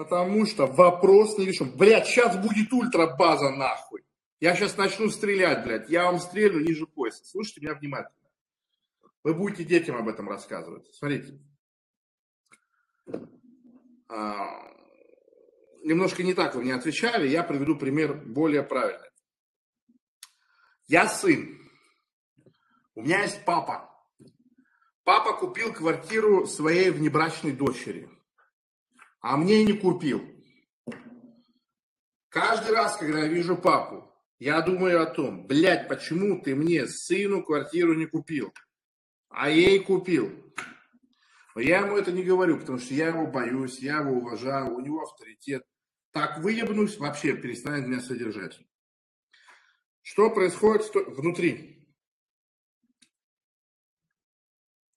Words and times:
Потому 0.00 0.46
что 0.46 0.64
вопрос 0.64 1.36
не 1.36 1.44
решен. 1.44 1.76
Блядь, 1.76 2.06
сейчас 2.06 2.34
будет 2.34 2.72
ультрабаза 2.72 3.50
нахуй. 3.50 4.02
Я 4.40 4.56
сейчас 4.56 4.78
начну 4.78 5.10
стрелять, 5.10 5.62
блядь. 5.62 5.90
Я 5.90 6.04
вам 6.04 6.20
стрелю 6.20 6.60
ниже 6.60 6.86
пояса. 6.86 7.22
Слушайте 7.26 7.60
меня 7.60 7.74
внимательно. 7.74 8.30
Вы 9.22 9.34
будете 9.34 9.62
детям 9.62 9.96
об 9.96 10.08
этом 10.08 10.26
рассказывать. 10.26 10.88
Смотрите. 10.94 11.38
А, 14.08 14.72
немножко 15.84 16.22
не 16.22 16.32
так 16.32 16.54
вы 16.54 16.62
мне 16.62 16.74
отвечали. 16.74 17.28
Я 17.28 17.42
приведу 17.42 17.76
пример 17.76 18.14
более 18.14 18.62
правильный. 18.62 19.10
Я 20.86 21.10
сын. 21.10 21.60
У 22.94 23.02
меня 23.02 23.24
есть 23.24 23.44
папа. 23.44 23.94
Папа 25.04 25.34
купил 25.34 25.74
квартиру 25.74 26.46
своей 26.46 26.88
внебрачной 26.88 27.52
дочери, 27.52 28.08
а 29.20 29.36
мне 29.36 29.64
не 29.64 29.72
купил. 29.72 30.22
Каждый 32.28 32.74
раз, 32.74 32.96
когда 32.96 33.20
я 33.20 33.28
вижу 33.28 33.56
папу, 33.56 34.10
я 34.38 34.60
думаю 34.62 35.02
о 35.02 35.06
том, 35.06 35.46
блядь, 35.46 35.88
почему 35.88 36.40
ты 36.40 36.54
мне, 36.54 36.86
сыну, 36.86 37.42
квартиру 37.42 37.94
не 37.94 38.06
купил, 38.06 38.54
а 39.28 39.50
ей 39.50 39.82
купил. 39.82 40.32
Я 41.56 41.80
ему 41.80 41.96
это 41.96 42.12
не 42.12 42.22
говорю, 42.22 42.58
потому 42.58 42.78
что 42.78 42.94
я 42.94 43.08
его 43.08 43.26
боюсь, 43.26 43.80
я 43.80 43.98
его 43.98 44.12
уважаю, 44.12 44.74
у 44.74 44.80
него 44.80 45.02
авторитет. 45.02 45.64
Так 46.12 46.38
выебнусь, 46.38 46.98
вообще 46.98 47.36
перестанет 47.36 47.86
меня 47.86 48.00
содержать. 48.00 48.58
Что 50.02 50.30
происходит 50.30 50.90
внутри? 50.94 51.86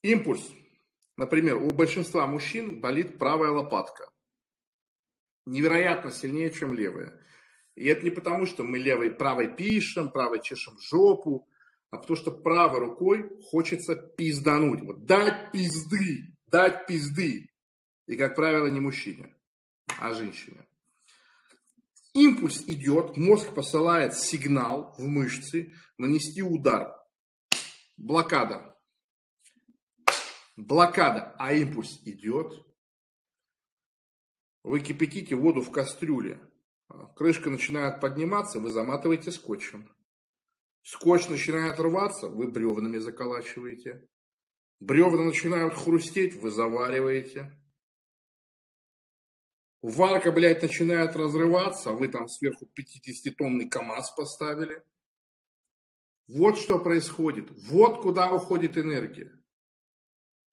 Импульс. 0.03 0.49
Например, 1.17 1.57
у 1.57 1.69
большинства 1.69 2.25
мужчин 2.27 2.79
болит 2.79 3.17
правая 3.17 3.51
лопатка. 3.51 4.12
Невероятно 5.45 6.11
сильнее, 6.11 6.51
чем 6.51 6.73
левая. 6.73 7.19
И 7.75 7.85
это 7.87 8.03
не 8.03 8.11
потому, 8.11 8.45
что 8.45 8.63
мы 8.63 8.77
левой, 8.77 9.11
правой 9.11 9.53
пишем, 9.53 10.11
правой 10.11 10.41
чешем 10.41 10.77
жопу, 10.79 11.47
а 11.89 11.97
потому 11.97 12.17
что 12.17 12.31
правой 12.31 12.79
рукой 12.79 13.29
хочется 13.49 13.95
пиздануть. 13.95 14.81
Вот 14.81 15.05
дать 15.05 15.51
пизды, 15.51 16.35
дать 16.47 16.87
пизды. 16.87 17.49
И, 18.07 18.15
как 18.15 18.35
правило, 18.35 18.67
не 18.67 18.79
мужчине, 18.79 19.35
а 19.99 20.13
женщине. 20.13 20.65
Импульс 22.13 22.63
идет, 22.67 23.17
мозг 23.17 23.53
посылает 23.55 24.13
сигнал 24.13 24.93
в 24.97 25.07
мышцы 25.07 25.73
нанести 25.97 26.43
удар. 26.43 26.95
Блокада. 27.97 28.77
Блокада, 30.55 31.35
а 31.39 31.53
импульс 31.53 31.99
идет. 32.05 32.53
Вы 34.63 34.79
кипятите 34.79 35.35
воду 35.35 35.61
в 35.61 35.71
кастрюле. 35.71 36.39
Крышка 37.15 37.49
начинает 37.49 37.99
подниматься, 37.99 38.59
вы 38.59 38.71
заматываете 38.71 39.31
скотчем. 39.31 39.89
Скотч 40.83 41.27
начинает 41.27 41.79
рваться, 41.79 42.27
вы 42.27 42.47
бревнами 42.47 42.97
заколачиваете. 42.97 44.07
Бревна 44.79 45.23
начинают 45.23 45.73
хрустеть, 45.75 46.35
вы 46.35 46.51
завариваете. 46.51 47.57
Варка, 49.81 50.31
блядь, 50.31 50.61
начинает 50.61 51.15
разрываться, 51.15 51.89
а 51.89 51.93
вы 51.93 52.07
там 52.07 52.29
сверху 52.29 52.69
50-тонный 52.77 53.69
КАМАЗ 53.69 54.11
поставили. 54.15 54.81
Вот 56.27 56.57
что 56.57 56.79
происходит. 56.79 57.49
Вот 57.69 58.01
куда 58.01 58.31
уходит 58.31 58.77
энергия. 58.77 59.42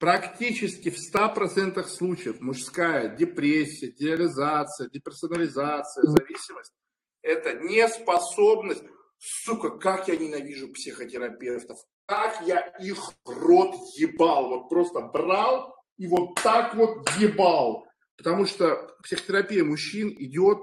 Практически 0.00 0.88
в 0.88 0.96
100% 0.96 1.84
случаев 1.84 2.40
мужская 2.40 3.14
депрессия, 3.14 3.92
диализация, 3.92 4.88
деперсонализация, 4.88 6.04
зависимость– 6.04 6.72
это 7.22 7.52
неспособность, 7.52 8.82
сука, 9.18 9.68
как 9.68 10.08
я 10.08 10.16
ненавижу 10.16 10.72
психотерапевтов, 10.72 11.76
как 12.06 12.40
я 12.46 12.60
их 12.80 13.12
рот 13.26 13.74
ебал, 13.98 14.48
вот 14.48 14.70
просто 14.70 15.02
брал 15.02 15.76
и 15.98 16.06
вот 16.06 16.34
так 16.42 16.74
вот 16.76 17.06
ебал. 17.18 17.86
Потому 18.16 18.46
что 18.46 18.96
психотерапия 19.02 19.64
мужчин 19.64 20.08
идет 20.18 20.60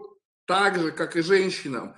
так 0.48 0.80
же, 0.80 0.92
как 0.92 1.16
и 1.16 1.22
женщинам. 1.22 1.96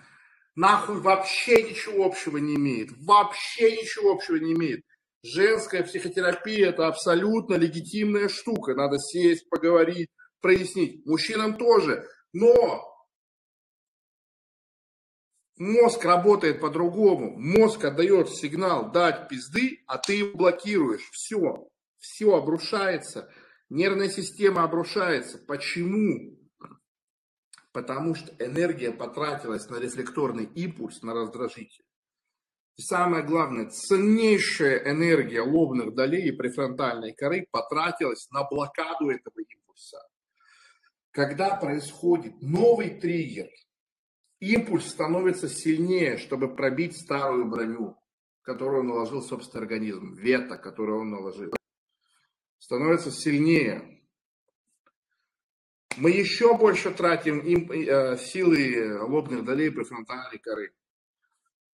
Нахуй 0.56 1.00
вообще 1.00 1.64
ничего 1.64 2.04
общего 2.04 2.36
не 2.36 2.56
имеет. 2.56 2.90
Вообще 2.98 3.78
ничего 3.78 4.12
общего 4.12 4.36
не 4.36 4.52
имеет. 4.52 4.84
Женская 5.22 5.84
психотерапия– 5.84 6.70
это 6.70 6.88
абсолютно 6.88 7.56
легитимная 7.56 8.30
штука. 8.30 8.74
Надо 8.74 8.98
сесть, 8.98 9.50
поговорить, 9.50 10.10
прояснить. 10.40 11.06
Мужчинам 11.06 11.58
тоже. 11.58 12.08
Но 12.32 12.82
мозг 15.58 16.06
работает 16.06 16.62
по-другому. 16.62 17.38
Мозг 17.38 17.84
отдает 17.84 18.30
сигнал 18.30 18.92
дать 18.92 19.28
пизды, 19.28 19.84
а 19.88 19.98
ты 19.98 20.14
его 20.14 20.38
блокируешь. 20.38 21.10
Все. 21.12 21.68
Все 21.98 22.36
обрушается. 22.36 23.30
Нервная 23.70 24.10
система 24.10 24.64
обрушается. 24.64 25.38
Почему? 25.38 26.40
Потому 27.74 28.16
что 28.16 28.34
энергия 28.44 28.92
потратилась 28.92 29.68
на 29.70 29.80
рефлекторный 29.80 30.46
импульс, 30.46 31.02
на 31.02 31.14
раздражитель. 31.14 31.84
И 32.80 32.82
самое 32.82 33.26
главное, 33.26 33.70
ценнейшая 33.70 34.90
энергия 34.90 35.42
лобных 35.42 35.94
долей 35.96 36.30
и 36.30 36.32
префронтальной 36.32 37.14
коры 37.14 37.46
потратилась 37.52 38.30
на 38.32 38.46
блокаду 38.46 39.10
этого 39.10 39.36
импульса. 39.38 39.98
Когда 41.12 41.58
происходит 41.58 42.42
новый 42.42 42.92
триггер, 42.92 43.50
импульс 44.40 44.88
становится 44.88 45.50
сильнее, 45.50 46.18
чтобы 46.18 46.56
пробить 46.56 46.96
старую 46.96 47.50
броню, 47.50 47.98
которую 48.44 48.84
наложил 48.84 49.22
собственный 49.22 49.64
организм, 49.64 50.14
вето, 50.14 50.56
которое 50.56 51.00
он 51.00 51.10
наложил 51.10 51.52
становится 52.60 53.12
сильнее. 53.12 54.06
Мы 55.98 56.12
еще 56.12 56.56
больше 56.58 56.92
тратим 56.92 57.40
им, 57.40 57.70
э, 57.70 58.18
силы 58.20 59.02
лобных 59.02 59.44
долей 59.44 59.70
префронтальной 59.70 60.40
коры. 60.40 60.72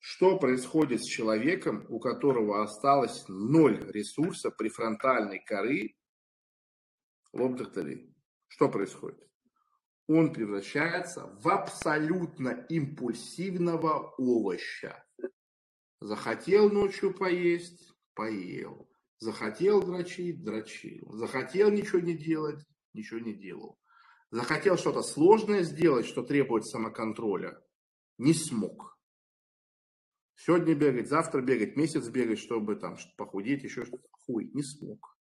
Что 0.07 0.37
происходит 0.37 1.01
с 1.03 1.07
человеком, 1.07 1.83
у 1.89 1.99
которого 1.99 2.61
осталось 2.61 3.25
ноль 3.27 3.91
ресурса 3.91 4.51
префронтальной 4.51 5.43
коры 5.43 5.95
лобных 7.33 7.73
долей? 7.73 8.15
Что 8.45 8.69
происходит? 8.69 9.27
Он 10.05 10.31
превращается 10.31 11.35
в 11.41 11.49
абсолютно 11.49 12.67
импульсивного 12.69 14.13
овоща. 14.19 15.03
Захотел 15.99 16.69
ночью 16.69 17.11
поесть, 17.11 17.91
поел. 18.13 18.87
Захотел 19.17 19.81
дрочить, 19.81 20.43
дрочил. 20.43 21.13
Захотел 21.13 21.71
ничего 21.71 21.99
не 21.99 22.15
делать, 22.15 22.63
ничего 22.93 23.19
не 23.21 23.33
делал. 23.33 23.79
Захотел 24.29 24.77
что-то 24.77 25.01
сложное 25.01 25.63
сделать, 25.63 26.05
что 26.05 26.21
требует 26.21 26.63
самоконтроля, 26.63 27.59
не 28.19 28.35
смог. 28.35 28.94
Сегодня 30.35 30.75
бегать, 30.75 31.07
завтра 31.07 31.41
бегать, 31.41 31.75
месяц 31.75 32.07
бегать, 32.09 32.39
чтобы 32.39 32.75
там 32.75 32.97
похудеть, 33.17 33.63
еще 33.63 33.85
что-то. 33.85 34.07
Хуй, 34.11 34.51
не 34.53 34.63
смог. 34.63 35.17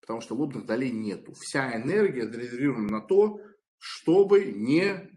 Потому 0.00 0.20
что 0.20 0.34
лобных 0.34 0.66
долей 0.66 0.90
нету. 0.90 1.32
Вся 1.34 1.76
энергия 1.76 2.26
зарезервирована 2.26 2.88
на 2.88 3.00
то, 3.00 3.40
чтобы 3.78 4.46
не, 4.46 5.08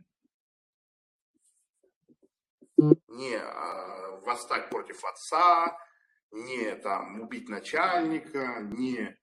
не 2.77 3.35
а, 3.35 4.19
восстать 4.21 4.69
против 4.69 5.03
отца, 5.03 5.75
не 6.31 6.75
там 6.75 7.21
убить 7.21 7.49
начальника, 7.49 8.61
не 8.61 9.17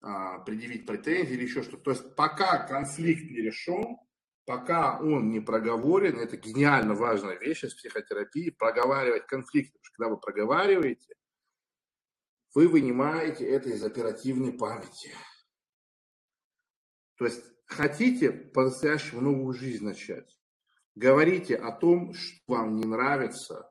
а, 0.00 0.38
предъявить 0.38 0.86
претензии 0.86 1.34
или 1.34 1.44
еще 1.44 1.62
что-то. 1.62 1.82
То 1.82 1.90
есть 1.90 2.16
пока 2.16 2.66
конфликт 2.66 3.22
не 3.30 3.42
решен, 3.42 3.98
пока 4.46 4.98
он 5.00 5.30
не 5.30 5.40
проговорен, 5.40 6.18
это 6.18 6.36
гениально 6.36 6.94
важная 6.94 7.36
вещь 7.36 7.64
из 7.64 7.74
психотерапии, 7.74 8.50
проговаривать 8.50 9.26
конфликт. 9.26 9.72
Потому 9.72 9.84
что 9.84 9.94
когда 9.96 10.10
вы 10.10 10.20
проговариваете, 10.20 11.14
вы 12.54 12.68
вынимаете 12.68 13.44
это 13.44 13.68
из 13.68 13.82
оперативной 13.84 14.52
памяти. 14.52 15.12
То 17.16 17.26
есть 17.26 17.44
хотите 17.66 18.30
по-настоящему 18.30 19.20
новую 19.20 19.52
жизнь 19.52 19.84
начать, 19.84 20.38
говорите 20.94 21.56
о 21.56 21.72
том, 21.72 22.14
что 22.14 22.40
вам 22.46 22.76
не 22.76 22.84
нравится, 22.84 23.70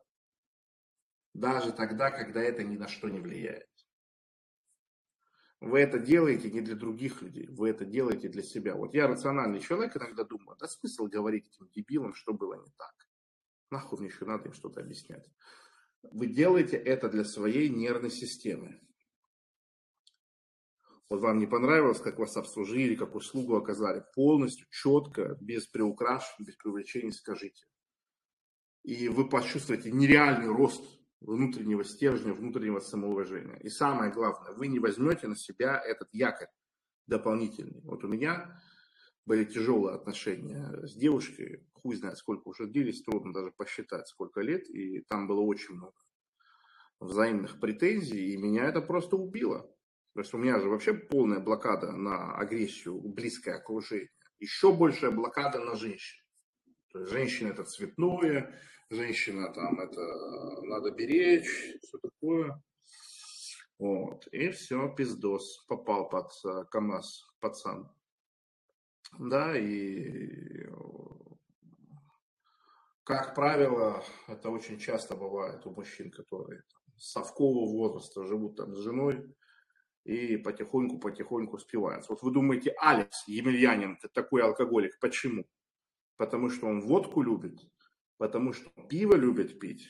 даже 1.33 1.71
тогда, 1.71 2.11
когда 2.11 2.41
это 2.41 2.63
ни 2.63 2.77
на 2.77 2.87
что 2.87 3.09
не 3.09 3.19
влияет. 3.19 3.69
Вы 5.61 5.79
это 5.79 5.99
делаете 5.99 6.51
не 6.51 6.61
для 6.61 6.75
других 6.75 7.21
людей, 7.21 7.47
вы 7.47 7.69
это 7.69 7.85
делаете 7.85 8.29
для 8.29 8.43
себя. 8.43 8.75
Вот 8.75 8.93
я 8.93 9.07
рациональный 9.07 9.59
человек, 9.61 9.95
иногда 9.95 10.23
думаю, 10.23 10.57
да 10.59 10.67
смысл 10.67 11.07
говорить 11.07 11.47
этим 11.47 11.69
дебилам, 11.73 12.13
что 12.13 12.33
было 12.33 12.55
не 12.55 12.71
так. 12.77 12.93
Нахуй 13.71 13.99
мне 13.99 14.09
еще 14.09 14.25
надо 14.25 14.49
им 14.49 14.53
что-то 14.53 14.81
объяснять. 14.81 15.27
Вы 16.03 16.27
делаете 16.27 16.77
это 16.77 17.09
для 17.09 17.23
своей 17.23 17.69
нервной 17.69 18.11
системы. 18.11 18.79
Вот 21.09 21.21
вам 21.21 21.39
не 21.39 21.45
понравилось, 21.45 21.99
как 21.99 22.19
вас 22.19 22.35
обслужили, 22.35 22.95
как 22.95 23.15
услугу 23.15 23.55
оказали. 23.55 24.03
Полностью, 24.13 24.67
четко, 24.71 25.37
без 25.39 25.67
приукрашивания, 25.67 26.47
без 26.47 26.55
привлечения 26.57 27.11
скажите. 27.11 27.65
И 28.83 29.07
вы 29.07 29.29
почувствуете 29.29 29.91
нереальный 29.91 30.47
рост 30.47 30.83
внутреннего 31.21 31.83
стержня, 31.83 32.33
внутреннего 32.33 32.79
самоуважения. 32.79 33.57
И 33.57 33.69
самое 33.69 34.11
главное, 34.11 34.53
вы 34.53 34.67
не 34.67 34.79
возьмете 34.79 35.27
на 35.27 35.35
себя 35.35 35.81
этот 35.83 36.09
якорь 36.11 36.49
дополнительный. 37.07 37.81
Вот 37.83 38.03
у 38.03 38.07
меня 38.07 38.59
были 39.25 39.43
тяжелые 39.43 39.95
отношения 39.95 40.85
с 40.85 40.93
девушкой, 40.93 41.67
хуй 41.73 41.95
знает 41.95 42.17
сколько 42.17 42.47
уже 42.47 42.67
длились, 42.67 43.03
трудно 43.03 43.33
даже 43.33 43.51
посчитать 43.51 44.07
сколько 44.07 44.41
лет, 44.41 44.69
и 44.69 45.01
там 45.01 45.27
было 45.27 45.41
очень 45.41 45.75
много 45.75 45.95
взаимных 46.99 47.59
претензий, 47.59 48.33
и 48.33 48.37
меня 48.37 48.65
это 48.65 48.81
просто 48.81 49.15
убило. 49.15 49.61
То 50.13 50.21
есть 50.21 50.33
у 50.33 50.37
меня 50.37 50.59
же 50.59 50.69
вообще 50.69 50.93
полная 50.93 51.39
блокада 51.39 51.91
на 51.91 52.35
агрессию, 52.35 52.99
близкое 53.01 53.55
окружение. 53.55 54.09
Еще 54.39 54.73
большая 54.73 55.11
блокада 55.11 55.59
на 55.59 55.75
женщин. 55.75 56.23
То 56.95 57.01
есть 57.01 57.11
женщина 57.11 57.49
это 57.49 57.65
цветное, 57.65 58.57
женщина 58.89 59.51
там 59.51 59.81
это 59.81 59.99
надо 60.61 60.91
беречь, 60.91 61.75
все 61.81 61.97
такое. 61.97 62.63
Вот. 63.77 64.25
И 64.27 64.47
все, 64.51 64.87
пиздос. 64.95 65.65
Попал 65.67 66.07
под 66.07 66.31
КАМАЗ 66.71 67.27
пацан. 67.41 67.91
Да, 69.19 69.57
и 69.57 70.69
как 73.03 73.35
правило, 73.35 74.01
это 74.29 74.49
очень 74.49 74.79
часто 74.79 75.17
бывает 75.17 75.65
у 75.65 75.71
мужчин, 75.71 76.09
которые 76.11 76.63
совкового 76.95 77.69
возраста 77.73 78.23
живут 78.23 78.55
там 78.55 78.73
с 78.73 78.77
женой 78.77 79.35
и 80.05 80.37
потихоньку-потихоньку 80.37 81.57
спиваются. 81.57 82.13
Вот 82.13 82.23
вы 82.23 82.31
думаете, 82.31 82.73
Алекс 82.79 83.27
Емельянин 83.27 83.97
такой 84.13 84.43
алкоголик. 84.43 84.97
Почему? 85.01 85.45
Потому 86.17 86.49
что 86.49 86.67
он 86.67 86.81
водку 86.81 87.21
любит, 87.21 87.59
потому 88.17 88.53
что 88.53 88.69
пиво 88.89 89.15
любит 89.15 89.59
пить, 89.59 89.89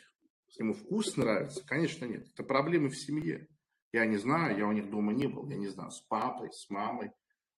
ему 0.58 0.74
вкус 0.74 1.18
нравится? 1.18 1.66
Конечно, 1.66 2.06
нет. 2.06 2.28
Это 2.34 2.44
проблемы 2.44 2.90
в 2.90 2.98
семье. 2.98 3.48
Я 3.92 4.06
не 4.06 4.18
знаю, 4.18 4.58
я 4.58 4.68
у 4.68 4.72
них 4.72 4.90
дома 4.90 5.14
не 5.14 5.28
был, 5.28 5.48
я 5.50 5.58
не 5.58 5.68
знаю, 5.68 5.92
с 5.92 6.02
папой, 6.02 6.52
с 6.52 6.70
мамой. 6.70 7.12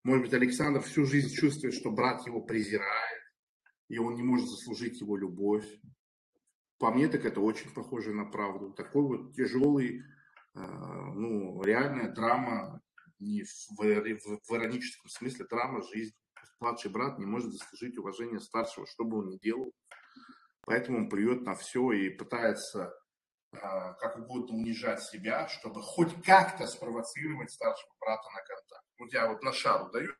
Может 0.04 0.25
быть, 0.25 0.34
Александр 0.34 0.81
всю 0.81 1.06
жизнь 1.06 1.34
чувствует, 1.34 1.74
что 1.74 1.92
брат 1.92 2.25
его 2.28 2.42
презирает, 2.42 3.24
и 3.90 3.98
он 3.98 4.16
не 4.16 4.24
может 4.24 4.48
заслужить 4.48 5.02
его 5.02 5.18
любовь. 5.18 5.68
По 6.78 6.92
мне, 6.92 7.08
так 7.08 7.25
это 7.25 7.42
очень 7.42 7.74
похоже 7.74 8.14
на 8.14 8.25
правду. 8.25 8.72
Такой 8.72 9.04
вот 9.04 9.34
тяжелый, 9.34 10.02
э, 10.54 10.60
ну, 10.60 11.64
реальная 11.64 12.14
драма, 12.14 12.81
не 13.19 13.44
в, 13.44 13.50
в, 13.72 14.40
в 14.48 14.56
ироническом 14.56 15.10
смысле, 15.10 15.46
драма 15.50 15.81
жизни. 15.81 16.16
Младший 16.59 16.92
брат 16.92 17.19
не 17.19 17.25
может 17.25 17.51
заслужить 17.51 17.98
уважение 17.98 18.39
старшего, 18.39 18.88
что 18.88 19.04
бы 19.04 19.19
он 19.19 19.30
ни 19.30 19.38
делал. 19.38 19.74
Поэтому 20.65 21.00
он 21.00 21.09
плюет 21.09 21.44
на 21.44 21.56
все 21.56 21.92
и 21.92 22.09
пытается 22.09 22.94
э, 23.54 23.57
как 23.59 24.18
угодно 24.18 24.57
унижать 24.57 25.01
себя, 25.04 25.48
чтобы 25.48 25.81
хоть 25.81 26.13
как-то 26.24 26.68
спровоцировать 26.68 27.51
старшего 27.51 27.92
брата 28.00 28.27
на 28.33 28.42
контакт. 28.42 28.86
Вот 29.00 29.13
я 29.13 29.30
вот 29.30 29.44
на 29.44 29.54
шару 29.54 29.89
даю, 29.92 30.13